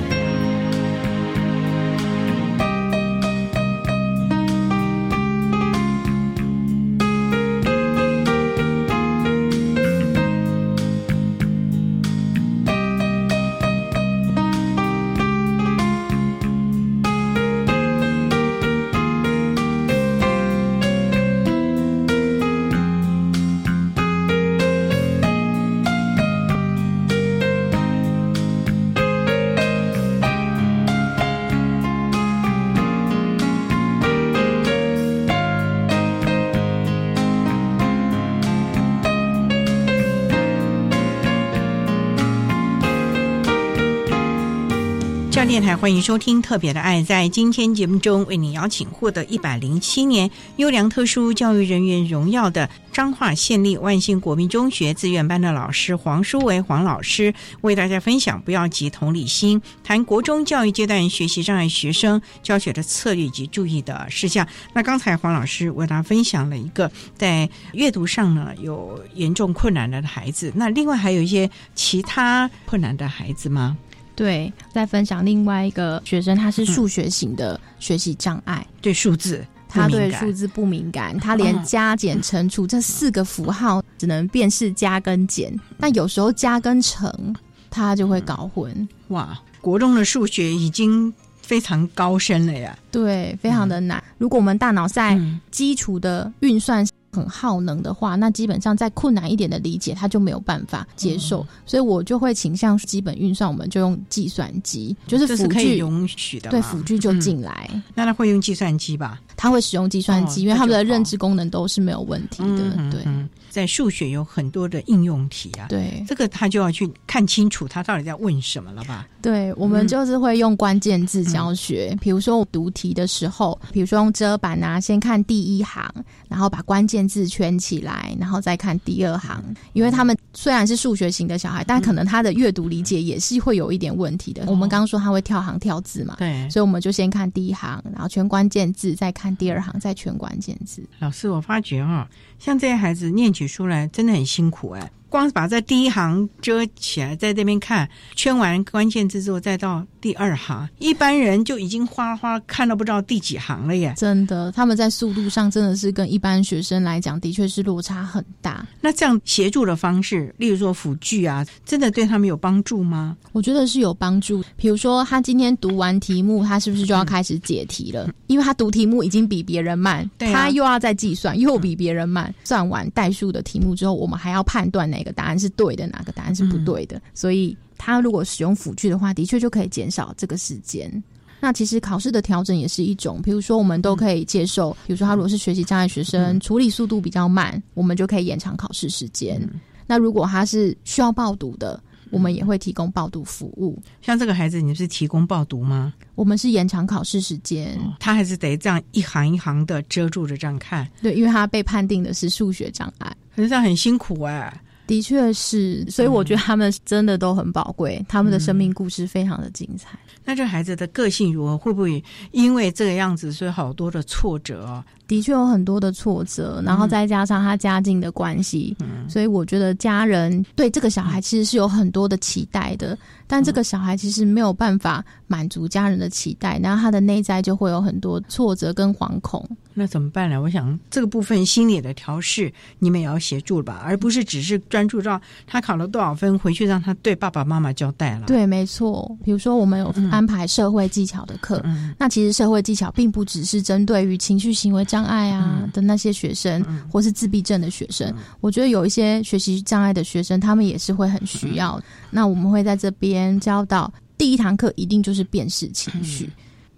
[45.76, 47.02] 欢迎收听《特别的爱》。
[47.06, 64.48] 在今天节目中，为你邀请获得一百零七年优良特殊教育人员荣耀的彰化县立万兴国民中学自愿班的老师黄淑维黄老师，为大家分享“不要急同理心”，谈国中教育阶段学习障碍学生教学的策略及注意的事项。
[64.74, 73.76] 那刚才黄老师为大家分享了一个在阅读上呢有严重困难的孩子，那另外还有一些其他困难的孩子吗？
[74.16, 87.36] 对，再分享另外一个学生，他是数学型的学习障碍，对数字，他对数字不敏感，他连加减乘除这四个符号只能辨识加跟减，但有时候加跟乘
[87.70, 88.88] 他就会搞混。
[89.08, 91.12] 哇，国中的数学已经
[91.42, 94.04] 非常高深了呀，对，非常的难。
[94.18, 96.88] 如果我们大脑在基础的运算。
[97.14, 107.70] 很耗能的话，那基本上再困难一点的理解，他就没有办法接受，所以我就会倾向基本运算，我们就用计算机，就是辅具允许的，对辅具就进来。
[107.94, 109.22] 那他会用计算机吧？
[109.36, 112.92] 他会使用计算机，因为他们的认知功能都是没有问题的。
[112.92, 113.06] 对，
[113.50, 116.04] 在数学有很多的应用题啊，对。
[116.08, 119.08] 这个他就要去看清楚他到底在问什么了吧？
[119.22, 125.90] 对，我们就是会用关键字教学，比如说我读题的时候，比如说用遮板啊，先看第一行，
[126.28, 129.42] 然后把关键字圈起来，然后再看第二行，
[129.74, 134.44] 因为他们虽然是数学型的小孩，但可能他的阅读理解也是会有一点问题的。
[134.48, 140.84] 我们刚刚说他会跳行跳字嘛，对，所以我们就先看第一行，然后圈关键字，再看看第二行，在全关键字。
[141.00, 144.92] 老师，我发觉哈，像这些孩子念起书来真的很辛苦哎。
[145.14, 153.94] 光把这第一行遮起来，在这边看，圈完关键字之后，再到第二行，一般人就已经哗哗看到不知道第几行了耶！
[153.96, 158.66] 真的，他们在速度上真的是跟一般学生来讲，的确是落差很大。
[158.82, 163.16] 那这样协助的方式，例如说辅具啊，真的对他们有帮助吗？
[163.34, 164.44] 我觉得是有帮助。
[164.58, 168.10] 比如说，他今天读完题目，他是不是就要开始解题了？
[168.26, 172.34] 因为他读题目已经比别人慢，他又要再计算，又比别人慢。
[172.44, 175.03] 算完代数的题目之后，我们还要判断哪。
[175.04, 177.02] 哪个答案是对的，哪个答案是不对的？
[177.14, 181.04] 所以他如果使用辅具的话，的确就可以减少这个时间。
[181.42, 189.42] 那其实考试的调整也是一种，比如说我们都可以接受，比如说他如果是学习障碍学生，处理速度比较慢，我们就可以延长考试时间。
[189.86, 193.78] 那如果他是需要报读的，我们也会提供报读服务。
[194.02, 195.94] 像这个孩子，你是提供报读吗？
[196.16, 200.90] 我们是延长考试时间，他还是得这样一行一行的遮住着这样看。
[201.02, 204.62] 对，因为他被判定的是数学障碍，可是这样很辛苦哎。
[204.94, 209.98] 的确是，所以我觉得他们真的都很宝贵，他们的生命故事非常的精彩。
[210.24, 211.58] 那这孩子的个性如何？
[211.58, 214.84] 会不会因为这个样子，所以好多的挫折？
[215.08, 218.76] 的确有很多的挫折，然后再加上他家境的关系，
[219.10, 222.98] 所以我觉得家人对这个小孩其实是有很多的期待的，
[223.34, 229.44] 但这个小孩其实没有办法满足家人的期待，然后他的内在就会有很多挫折跟惶恐。
[229.74, 230.40] 那怎么办呢？
[230.40, 238.28] 我想这个部分心理的调试，你们也要协助吧，而不是只是专注到他考了多少分，回去让他对爸爸妈妈交代了。
[238.28, 239.18] 对，没错。
[239.24, 241.60] 比如说，我们有安排社会技巧的课，
[241.98, 248.14] 那其实社会技巧并不只是针对于情绪行为障碍啊的那些学生，或是自闭症的学生。
[248.42, 251.82] 我觉得有一些学习障碍的学生，他们也是会很需要。
[252.12, 256.30] 那我们会在这边教到第一堂课，一定就是辨识情绪。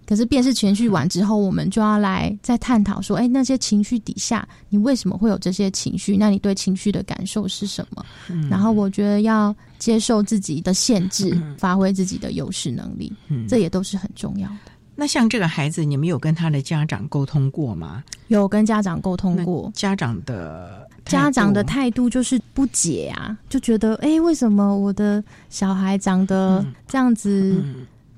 [0.06, 6.16] 可是辨识情绪完之后，我们就要来再探讨说，哎，那些情绪底下，你为什么会有这些情绪？
[6.16, 8.06] 那你对情绪的感受是什么？
[8.48, 13.12] 然后我觉得要接受自己的限制，发挥自己的优势能力，
[13.48, 14.70] 这也都是很重要的。
[14.94, 18.04] 那像这个孩子，你们有跟他的家长沟通过吗？
[18.28, 27.62] 有跟家长沟通过，家长的家长的态度就是不解啊，就觉得，哎，为什么我的小孩长得这样子？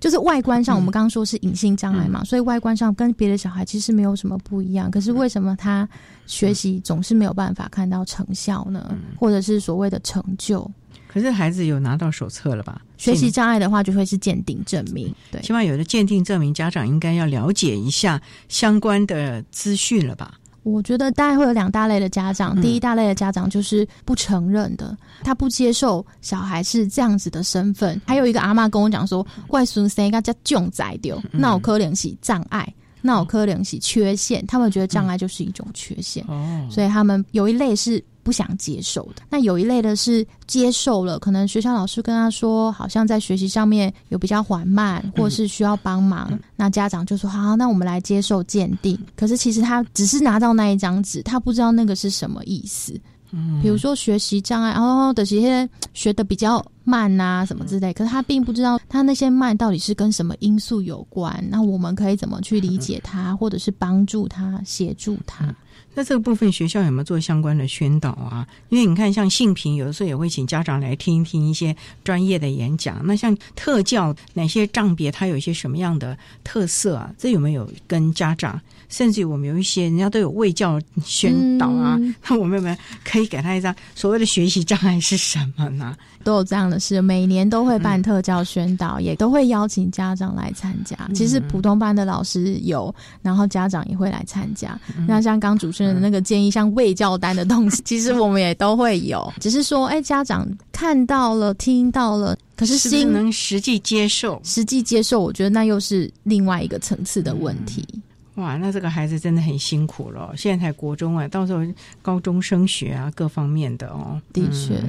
[0.00, 4.88] 就是外观上，我们刚刚说是隐性障碍嘛，所以外观上跟别的小孩其实没有什么不一样。
[4.88, 5.88] 可是为什么他
[6.24, 8.96] 学习总是没有办法看到成效呢？
[9.18, 10.70] 或者是所谓的成就？
[11.08, 12.80] 可是孩子有拿到手册了吧？
[12.96, 15.12] 学习障碍的话，就会是鉴定证明。
[15.32, 20.34] 对，起码有的鉴定证明，家长应该要了解一下相关的资讯了吧？
[20.68, 28.00] 我觉得大概会有两大类的家长，第一大类的家长就是不承认的，他不接受小孩是这样子的身份。
[28.06, 36.24] 还有一个阿妈跟我讲说，外孙生个叫囧仔丢，脑科联系障碍，脑科联系缺陷，他们觉得障碍就是一种缺陷，
[36.70, 38.04] 所以他们有一类是。
[38.28, 48.98] 不想接受的，那有一类的是接受了，可能学校老师跟他说，好像在学习上面有比较缓慢，或是需要帮忙，那家长就说好，那我们来接受鉴定。
[49.16, 53.00] 可是其实他只是拿到那一张纸，他不知道那个是什么意思。
[53.30, 61.42] 嗯，比如说学习障碍，哦的这些学的比较慢啊什么之类，可是他并不知道他那些慢到底是跟什么因素有关。
[61.48, 65.54] 那我们可以怎么去理解他，或者是帮助他、协助他？
[65.98, 68.46] 那这个部分学校有没有做相关的宣导啊？
[68.68, 71.74] 因为你看，像性平有的时候也会请家长来听一听一些
[72.04, 73.04] 专业的演讲。
[73.04, 77.12] 那像特教哪些账别，它有一些什么样的特色啊？
[77.18, 78.60] 这有没有跟家长？
[78.88, 85.96] 甚至我们有一些人家都有卫教宣导啊，那我们有没有可以给他一张所谓的学习障碍是什么呢？
[86.24, 90.96] 都有这样的事，每年都会办特教宣导，也都会邀请家长来参加。
[91.14, 94.78] 其实普通班的老师有，然后家长也会来参加。
[95.06, 107.86] 那像刚主持人的那个建议，像卫教单的东西， 其实我们也都会有，只是说，哎，家长看到了、听到了，可是心能实际接受，实际接受，我觉得那又是另外一个层次的问题。
[108.38, 110.32] 哇，那这个孩子真的很辛苦了。
[110.36, 111.60] 现在才国中啊，到时候
[112.00, 114.80] 高中升学啊，各方面的哦，的确，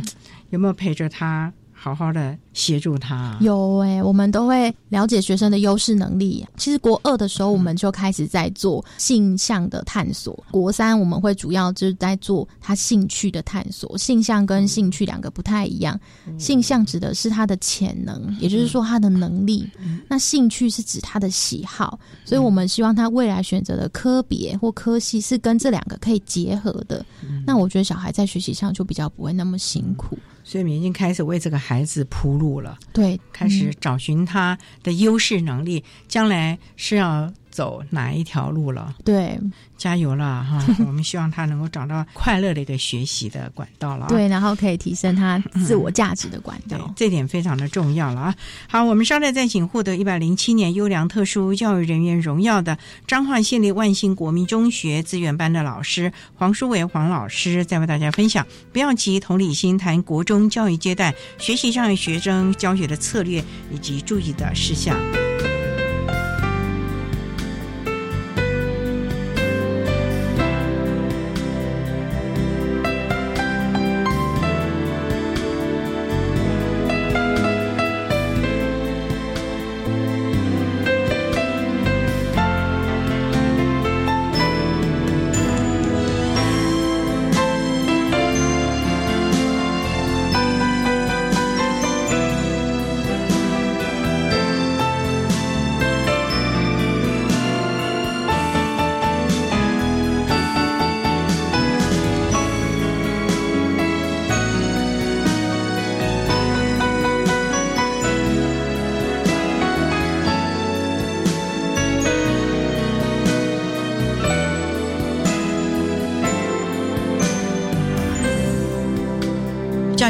[0.52, 1.52] 有没有陪着他？
[1.74, 6.46] 好好的协助他，有哎，我们都会了解学生的优势能力。
[6.58, 10.38] 其实国二的时候，我们就开始在做性向的探索。
[10.52, 13.98] 国三我们会主要就是在做他兴趣的探索。
[13.98, 15.98] 性向跟兴趣两个不太一样，
[16.38, 19.66] 性向指的是他的潜能，也就是说他的能力。
[20.10, 27.06] 那兴趣是指他的喜好，所以我们希望他未来选择的科别或科系是跟这两个可以结合的。
[27.48, 30.18] 那我觉得小孩在学习上就比较不会那么辛苦。
[30.42, 32.78] 所以，我们已经开始为这个孩子铺路了。
[32.92, 38.96] 对，开始找寻他的优势能力，将来是要走哪一条路了？
[39.04, 39.38] 对。
[39.78, 40.62] 加油了哈！
[40.86, 44.08] 我们希望他能够找到快乐的一个学习的管道了。
[44.10, 48.36] 对，然后可以提升他自我价值的管道，这点非常的重要了啊！
[48.68, 63.42] 好，我们稍待再请获得一百零七年优良特殊教育人员荣耀的彰化县立万兴国民中学资源班的老师黄淑伟黄老师，再为大家分享不要急同理心谈国中教育阶段学习障碍学生教学的策略
[63.72, 64.98] 以及注意的事项。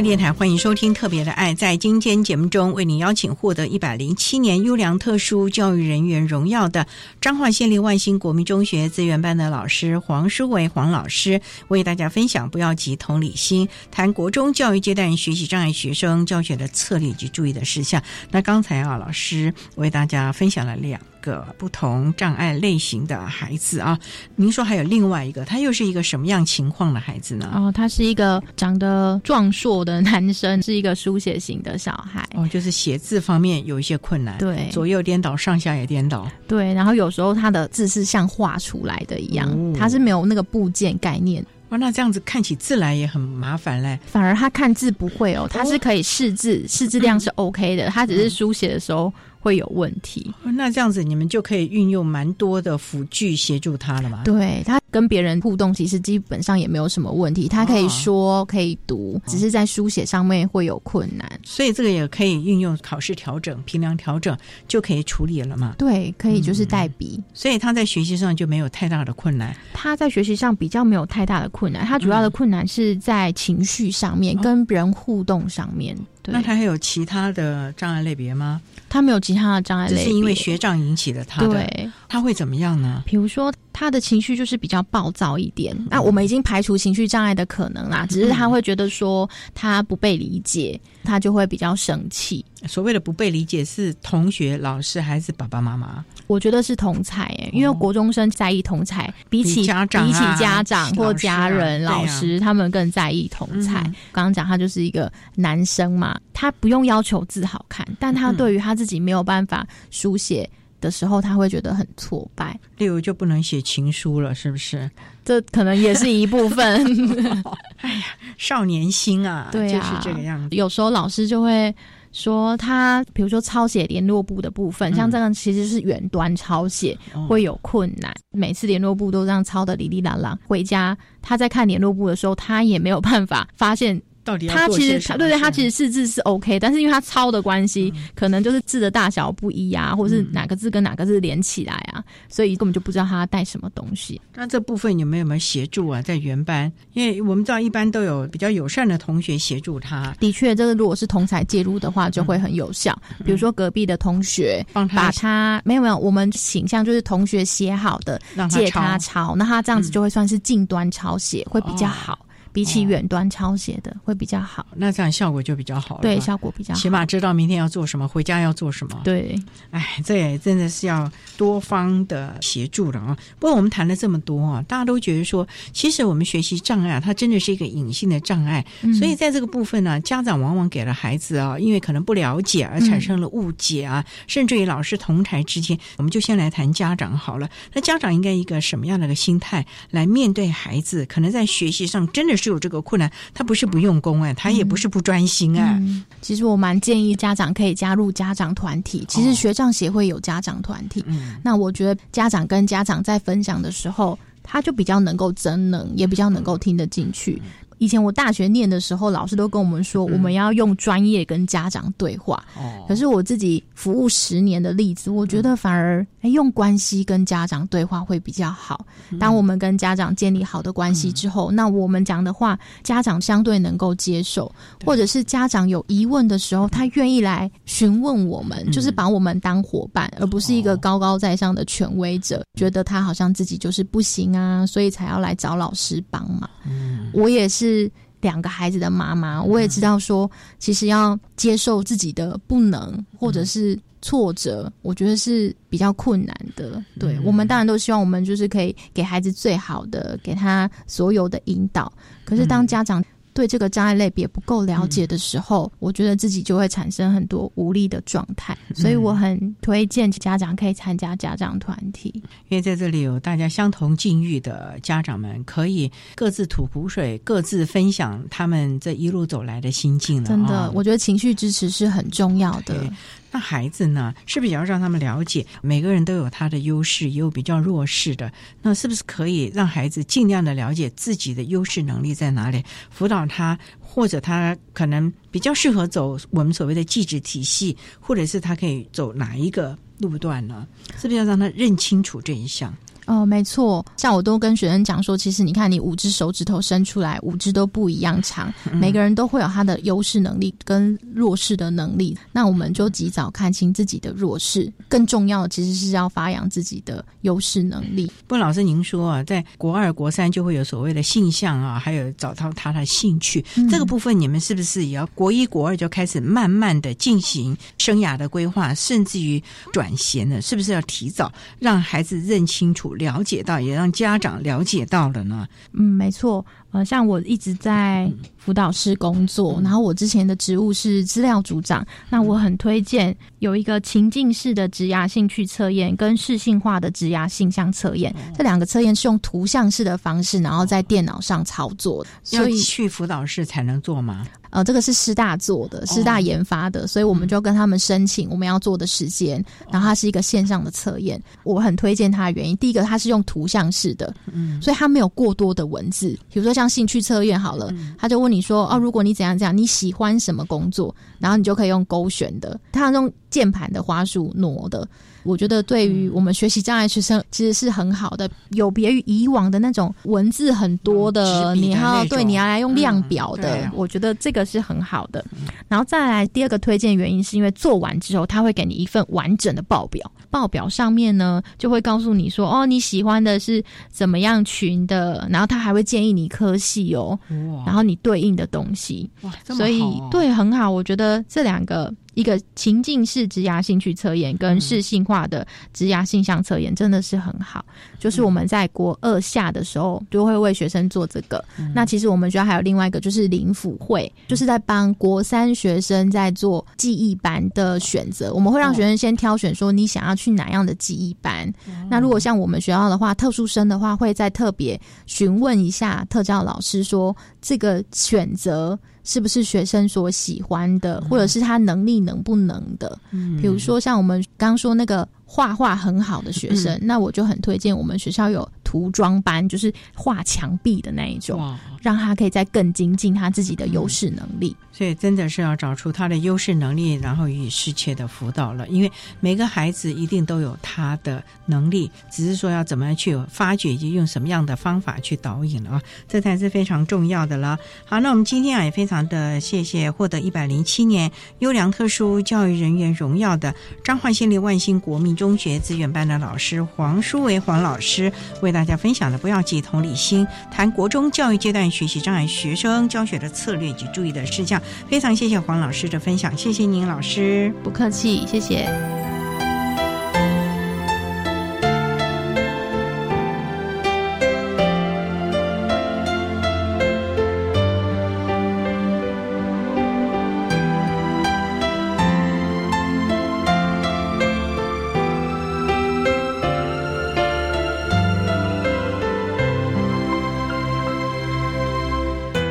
[0.02, 1.54] 电台欢迎收听《特别的爱》。
[1.56, 6.88] 在今天节目中，为您邀请获得一百零七年优良特殊教育人员荣耀的
[7.20, 18.02] 彰化县立万兴国民中学资源班的老师黄书伟黄老师，为大家分享“不要急，同理心”，谈国中教育阶段学习障碍学生教学的策略及注意的事项。
[18.32, 21.00] 那刚才啊，老师为大家分享了两。
[21.22, 23.98] 个不同障碍类型的孩子啊，
[24.36, 27.52] 您说还有另外一个，他又是一个什么样情况的孩子呢？
[27.56, 32.28] 哦，他是一个长得壮硕的男生，是一个书写型的小孩。
[32.36, 36.74] 哦，就是写字方面有一些困难，对，左右颠倒，上下也颠倒，对。
[36.74, 41.46] 然后有时候他的字是像画出来的一样，他是没有那个部件概念。
[41.70, 44.00] 哇，那这样子看起字来也很麻烦嘞。
[44.08, 49.14] 反而他看字不会哦，他是可以识字，识字量是 OK 的，他只是书写的时候。
[49.40, 54.22] 会有问题，那这样子你们就可以运用蛮多的辅具协助他了嘛？
[54.24, 57.48] 对他跟别人互动，其实基本上也没有什么问题。
[57.48, 61.30] 他可以说，可以读，只是在书写上面会有困难。
[61.44, 64.38] 所以这个也可以运用考试调整、评量调整
[64.68, 65.76] 就可以处理了嘛？
[65.78, 67.22] 对，可以就是代笔。
[67.34, 69.56] 所以他在学习上就没有太大的困难。
[69.74, 75.98] 他在学习上比较没有太大的困难，他主要的困难是在情绪上面、跟人互动上面。
[76.32, 78.62] 那他还有其他的障碍类别吗？
[78.88, 81.26] 他没有其他的障碍类别，是因为学障引起的。
[81.26, 83.02] 他对，他会怎么样呢？
[83.06, 85.76] 比如说，他的情绪就是比较暴躁一点。
[85.90, 92.44] 那我们已经排除情绪障碍的可能啦，只是他会觉得说他不被理解，他就会比较生气。
[92.68, 96.04] 所谓的不被理解，是同学、老师还是爸爸妈妈？
[96.28, 103.82] 我觉得是同才诶，因为国中生在意同才，比起家长、比起家长或家人、老师，他们更在意同才。
[104.12, 110.48] 刚刚讲他就是一个男生嘛，他不用要求字好看，但他对于他自己没有办法书写
[110.80, 112.60] 的时候，他会觉得很挫败。
[112.78, 114.90] 例如就不能写情书了，是不是？
[115.24, 116.84] 这可能也是一部分。
[117.78, 118.04] 哎呀，
[118.38, 120.56] 少年心啊，对啊，就是这个样子。
[120.56, 121.74] 有时候老师就会。
[122.12, 134.02] 说他，比如说抄写联络簿的部分，像这样其实是远端抄写会有困难，每次联络簿都这样抄的哩哩啦啦，回家他在看联络簿的时候，他也没有办法发现。
[134.38, 144.20] 他其实他对对，他其实是字是 OK，但是因为他抄的关系，可能就是字的大小不一啊，或者是哪个字跟哪个字连起来啊，所以根本就不知道他带什么东西。
[144.36, 146.02] 那这部分你们有没有协助啊？
[146.02, 150.16] 在原班，因为我们知道一般都有比较友善的同学协助他。
[150.20, 152.98] 的确，这个如果是同才介入的话，就会很有效。
[153.26, 158.20] 比如说隔壁的同学帮他把他没有没有，我们倾向就是同学写好的
[158.50, 162.26] 借他抄，那他这样子就会算是近端抄写，会比较好。
[162.60, 166.00] 比起远端抄写的会比较好，那这样效果就比较好。
[166.02, 169.00] 对，效果比较好，起码知道明天要做什么，回家要做什么。
[169.02, 169.34] 对，
[169.72, 173.18] 哎，这也真的是要多方的协助了啊。
[173.40, 178.66] 不过我们谈了这么多啊，大家都觉得说，其实我们学习障碍它真的是一个隐性的障碍，
[179.00, 187.50] 所以在这个部分呢，家长往往给了孩子啊，因为可能不了解而产生了误解啊，甚至于老师同台之间，我们就先来谈家长好了。
[187.74, 191.06] 那家长应该一个什么样的一个心态来面对孩子？
[191.06, 192.40] 可能在学习上真的。
[192.40, 195.82] 是有这个困难，他不是不用功哎，他也不是不专心哎。
[196.22, 199.06] 其实我蛮建议家长可以加入家长团体。
[199.08, 201.06] 其实学长协会有家长团体，
[201.44, 207.42] 那我觉得家长跟家长在分享的时候，他就比较能够真能，也比较能够听得进去。
[207.78, 212.44] 以前我大学念的时候，老师都跟我们说，我们要用专业跟家长对话。
[212.58, 212.84] 哦。
[212.90, 218.86] 可是我自己服务十年的例子，我觉得反而哎，用关系跟家长对话会比较好。
[219.18, 224.54] 当我们跟家长建立好的关系之后，那我们讲的话，家长相对能够接受，
[224.84, 236.50] 或者是家长有疑问的时候，他愿意来询问我们，就是把我们当伙伴，而不是一个高高在上的权威者，觉得他好像自己就是不行啊，所以才要来找老师帮忙。
[236.70, 237.90] 嗯，我也是。
[238.20, 246.84] 是两个孩子的妈妈，我也知道说，其实要接受自己的不能或者是挫折，我觉得是比较困难的。
[247.00, 251.92] 对我们当然都希望我们就是可以给孩子最好的，给他所有的引导。
[252.26, 253.04] 可是当家长。
[253.40, 262.12] 对这个障碍类别不够了解的时候，我觉得自己就会产生很多无力的状态，所以我很推荐家长可以参加家长团体，
[262.50, 270.22] 因为在这里有大家相同境遇的家长们，可以各自吐苦水，各自分享他们这一路走来的心境。
[270.26, 272.92] 真的，我觉得情绪支持是很重要的。
[273.32, 274.14] 那孩子呢？
[274.26, 278.32] 是不是也要让他们了解，每个人都有他的优势，也有比较弱势的？
[278.62, 290.68] 那是不是可以让孩子尽量的了解自己的优势能力在哪里，辅导他，或者他可能比较适合走我们所谓的技职体系，或者是他可以走哪一个路段呢？
[290.98, 292.76] 是不是要让他认清楚这一项？
[293.10, 302.16] 哦，没错，像我都跟学生讲说，其实你看，你五只手指头伸出来，五只都不一样长，每个人都会有他的优势能力跟弱势的能力。
[302.32, 308.12] 那我们就及早看清自己的弱势，更重要的其实是要发扬自己的优势能力。
[308.28, 319.42] 不，老师您说啊，在国二、国三就会有所谓的性向啊，还有找到他的兴趣这个部分，你们是不是也要国一、国二就开始慢慢的进行生涯的规划，甚至于
[319.74, 320.40] 转衔呢？
[320.44, 322.94] 是不是要提早让孩子认清楚？
[323.00, 325.48] 了解到，也让家长了解到了呢。
[325.74, 326.46] 嗯，没错。
[326.72, 331.84] 呃，像我一直在辅导室工作，然后我之前的职务是资料组长。
[332.12, 338.14] 那我很推荐有一个情境式的职涯兴趣测验，跟视性化的职涯性向测验。
[338.38, 342.06] 这两个测验是用图像式的方式，然后在电脑上操作。
[342.24, 344.28] 所以去辅导室才能做吗？
[344.52, 349.44] 呃，这个是师大做的，师大研发的，所以我们就跟他们申请我们要做的时间。
[349.72, 356.54] 然后它是一个线上的测验，我很推荐它的原因，第一个它是用图像式的，嗯，所以它没有过多的文字，比如说。
[356.60, 364.86] 像兴趣测验好了，他就问你说：“哦，如果你怎样怎样，你喜欢什么工作？”然后你就可以用勾选的，它用键盘的花束挪的。
[365.24, 375.24] 我觉得对于我们学习障碍学生其实是很好的，有别于以往的那种文字很多的，你要对你要来用量表的，我觉得这个是很好的。
[375.68, 387.18] 然后再来第二个推荐原因是因为做完之后他会给你一份完整的报表，报表上面呢就会告诉你说哦你喜欢的是怎么样群的，然后他还会建议你科系哦，
[387.66, 389.10] 然后你对应的东西。
[389.22, 391.94] 哇，所以对很好，我觉得这两个。
[392.20, 397.64] 一个情境式职涯兴趣测验跟适性化的职涯性向测验，真的是很好。
[397.98, 401.42] 就是我们在国二下的时候就会为学生做这个。
[401.74, 408.34] 那其实我们学校还有另外一个，就是灵辅会，就是在帮国三学生在做记忆班的选择。
[408.34, 411.50] 我们会让学生先挑选说你想要去哪样的记忆班。
[411.90, 418.78] 那如果像我们学校的话，特殊生的话，会再特别询问一下特教老师说这个选择。
[419.10, 422.96] 是不是学生所喜欢的，或者是他能力能不能的？
[423.42, 434.56] 比如说像我们刚刚说那个画画很好的学生，那我就很推荐我们学校有涂装班，就是画墙壁的那一种，让他可以再更精进他自己的优势能力。
[434.72, 438.68] 所以真的是要找出他的优势能力，然后予以适切的辅导了。
[438.68, 447.58] 因为每个孩子一定都有他的能力，只是说要怎么样去发掘，以及用什么样的方法去导引了啊，这才是非常重要的了。
[447.86, 453.54] 好，那我们今天啊也非常的谢谢获得一百零七年优良特殊教育人员荣耀的
[453.84, 464.62] 彰化县立万兴国民中学资源班的老师黄淑维黄老师，为大大家分享的不要记同理心，谈国中教育阶段学习障碍学生教学的策略及注意的事项。
[464.90, 468.68] 非常谢谢黄老师的分享，谢谢您老师，不客气，谢谢。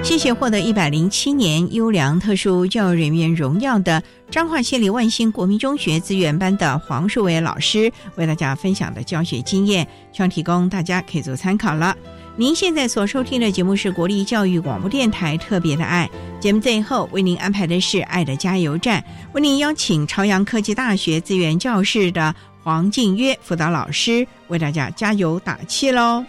[0.09, 11.95] 谢谢获得一百零七年优良特殊教育人员荣耀的彰化县立万兴国民中学资源班的黄树伟老师，为大家分享的教学经验，希望提供大家可以做参考了。
[12.37, 16.09] 您现在所收听的节目是国立教育广播电台特别的爱
[16.41, 19.05] 节目，最后为您安排的是爱的加油站，
[19.35, 26.25] 为您邀请朝阳科技大学资源教室的黄静约辅导老师为大家加油打气喽。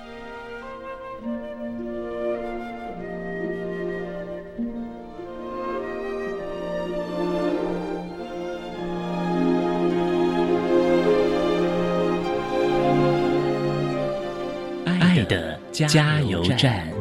[15.88, 16.99] 加油站。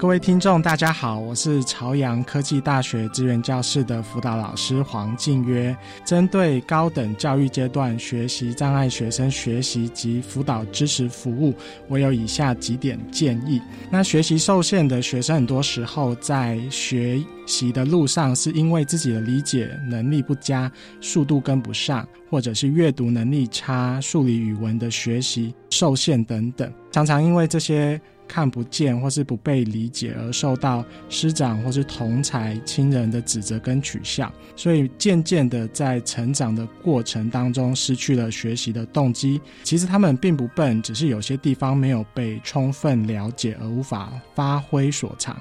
[0.00, 5.76] 各位听众，大家好，我是朝阳科技大学资源教室的辅导老师黄静约。
[6.06, 11.54] 针对高等教育阶段学习障碍学生学习及辅导支持服务，
[11.86, 13.60] 我有以下几点建议。
[13.90, 20.72] 那学习受限的学生，很多时候在学习的路上，是因为自己的理解能力不佳，
[21.02, 28.00] 速度跟不上，或者是阅读能力差，数理语文的学习受限等等，常常因为这些。
[28.30, 39.40] 看不见或是不被理解而受到师长或是同才亲人的指责跟取笑，所以渐渐的在成长的过程当中失去了学习的动机。
[39.64, 45.36] 其实他们并不笨，只是有些地方没有被充分了解而无法发挥所长。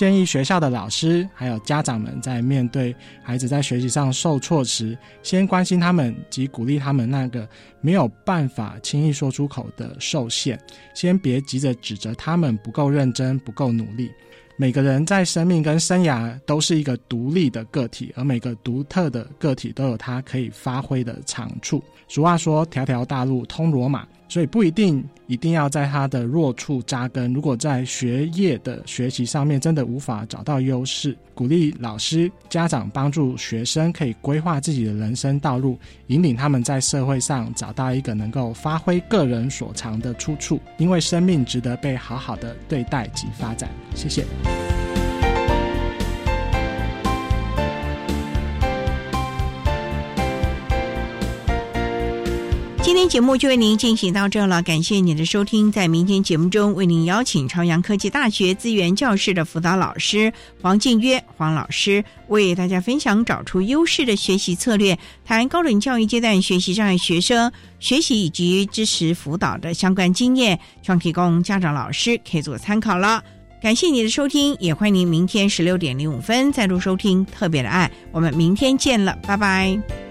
[0.00, 7.46] 建议学校的老师还有家长们在面对孩子在学习上受挫时，先关心他们及鼓励他们那个
[7.82, 10.58] 没有办法轻易说出口的受限，
[10.94, 14.10] 先别急着指责他们不够认真、不够努力。
[14.56, 21.84] 每个人在生命跟生涯都是一个独立的个体，而每个独特的个体都有他可以发挥的长处。
[22.08, 27.32] 俗话说：“条条大路通罗马。”所以不一定一定要在他的弱处扎根。
[27.34, 35.76] 如果在学业的学习上面真的无法找到优势，鼓励老师、家长帮助学生可以规划自己的人生道路，
[36.06, 40.60] 引领他们在社会上找到一个能够发挥个人所长的出处。
[40.78, 43.68] 因为生命值得被好好的对待及发展。
[43.96, 44.24] 谢谢。
[52.82, 55.70] 今天节目就为您进行到这了，感谢您的收听。
[55.70, 73.22] 在明天节目中，为您邀请朝阳科技大学资源教室的辅导老师黄静约黄老师，为大家分享找出优势的学习策略，谈高等教育阶段学习障碍学生学习以及支持辅导的相关经验，希望提供家长老师可以做参考了。
[73.62, 77.90] 感谢你的收听，也欢迎您明天十六点零五分再度收听特别的爱。
[78.10, 80.09] 我们明天见了，拜拜。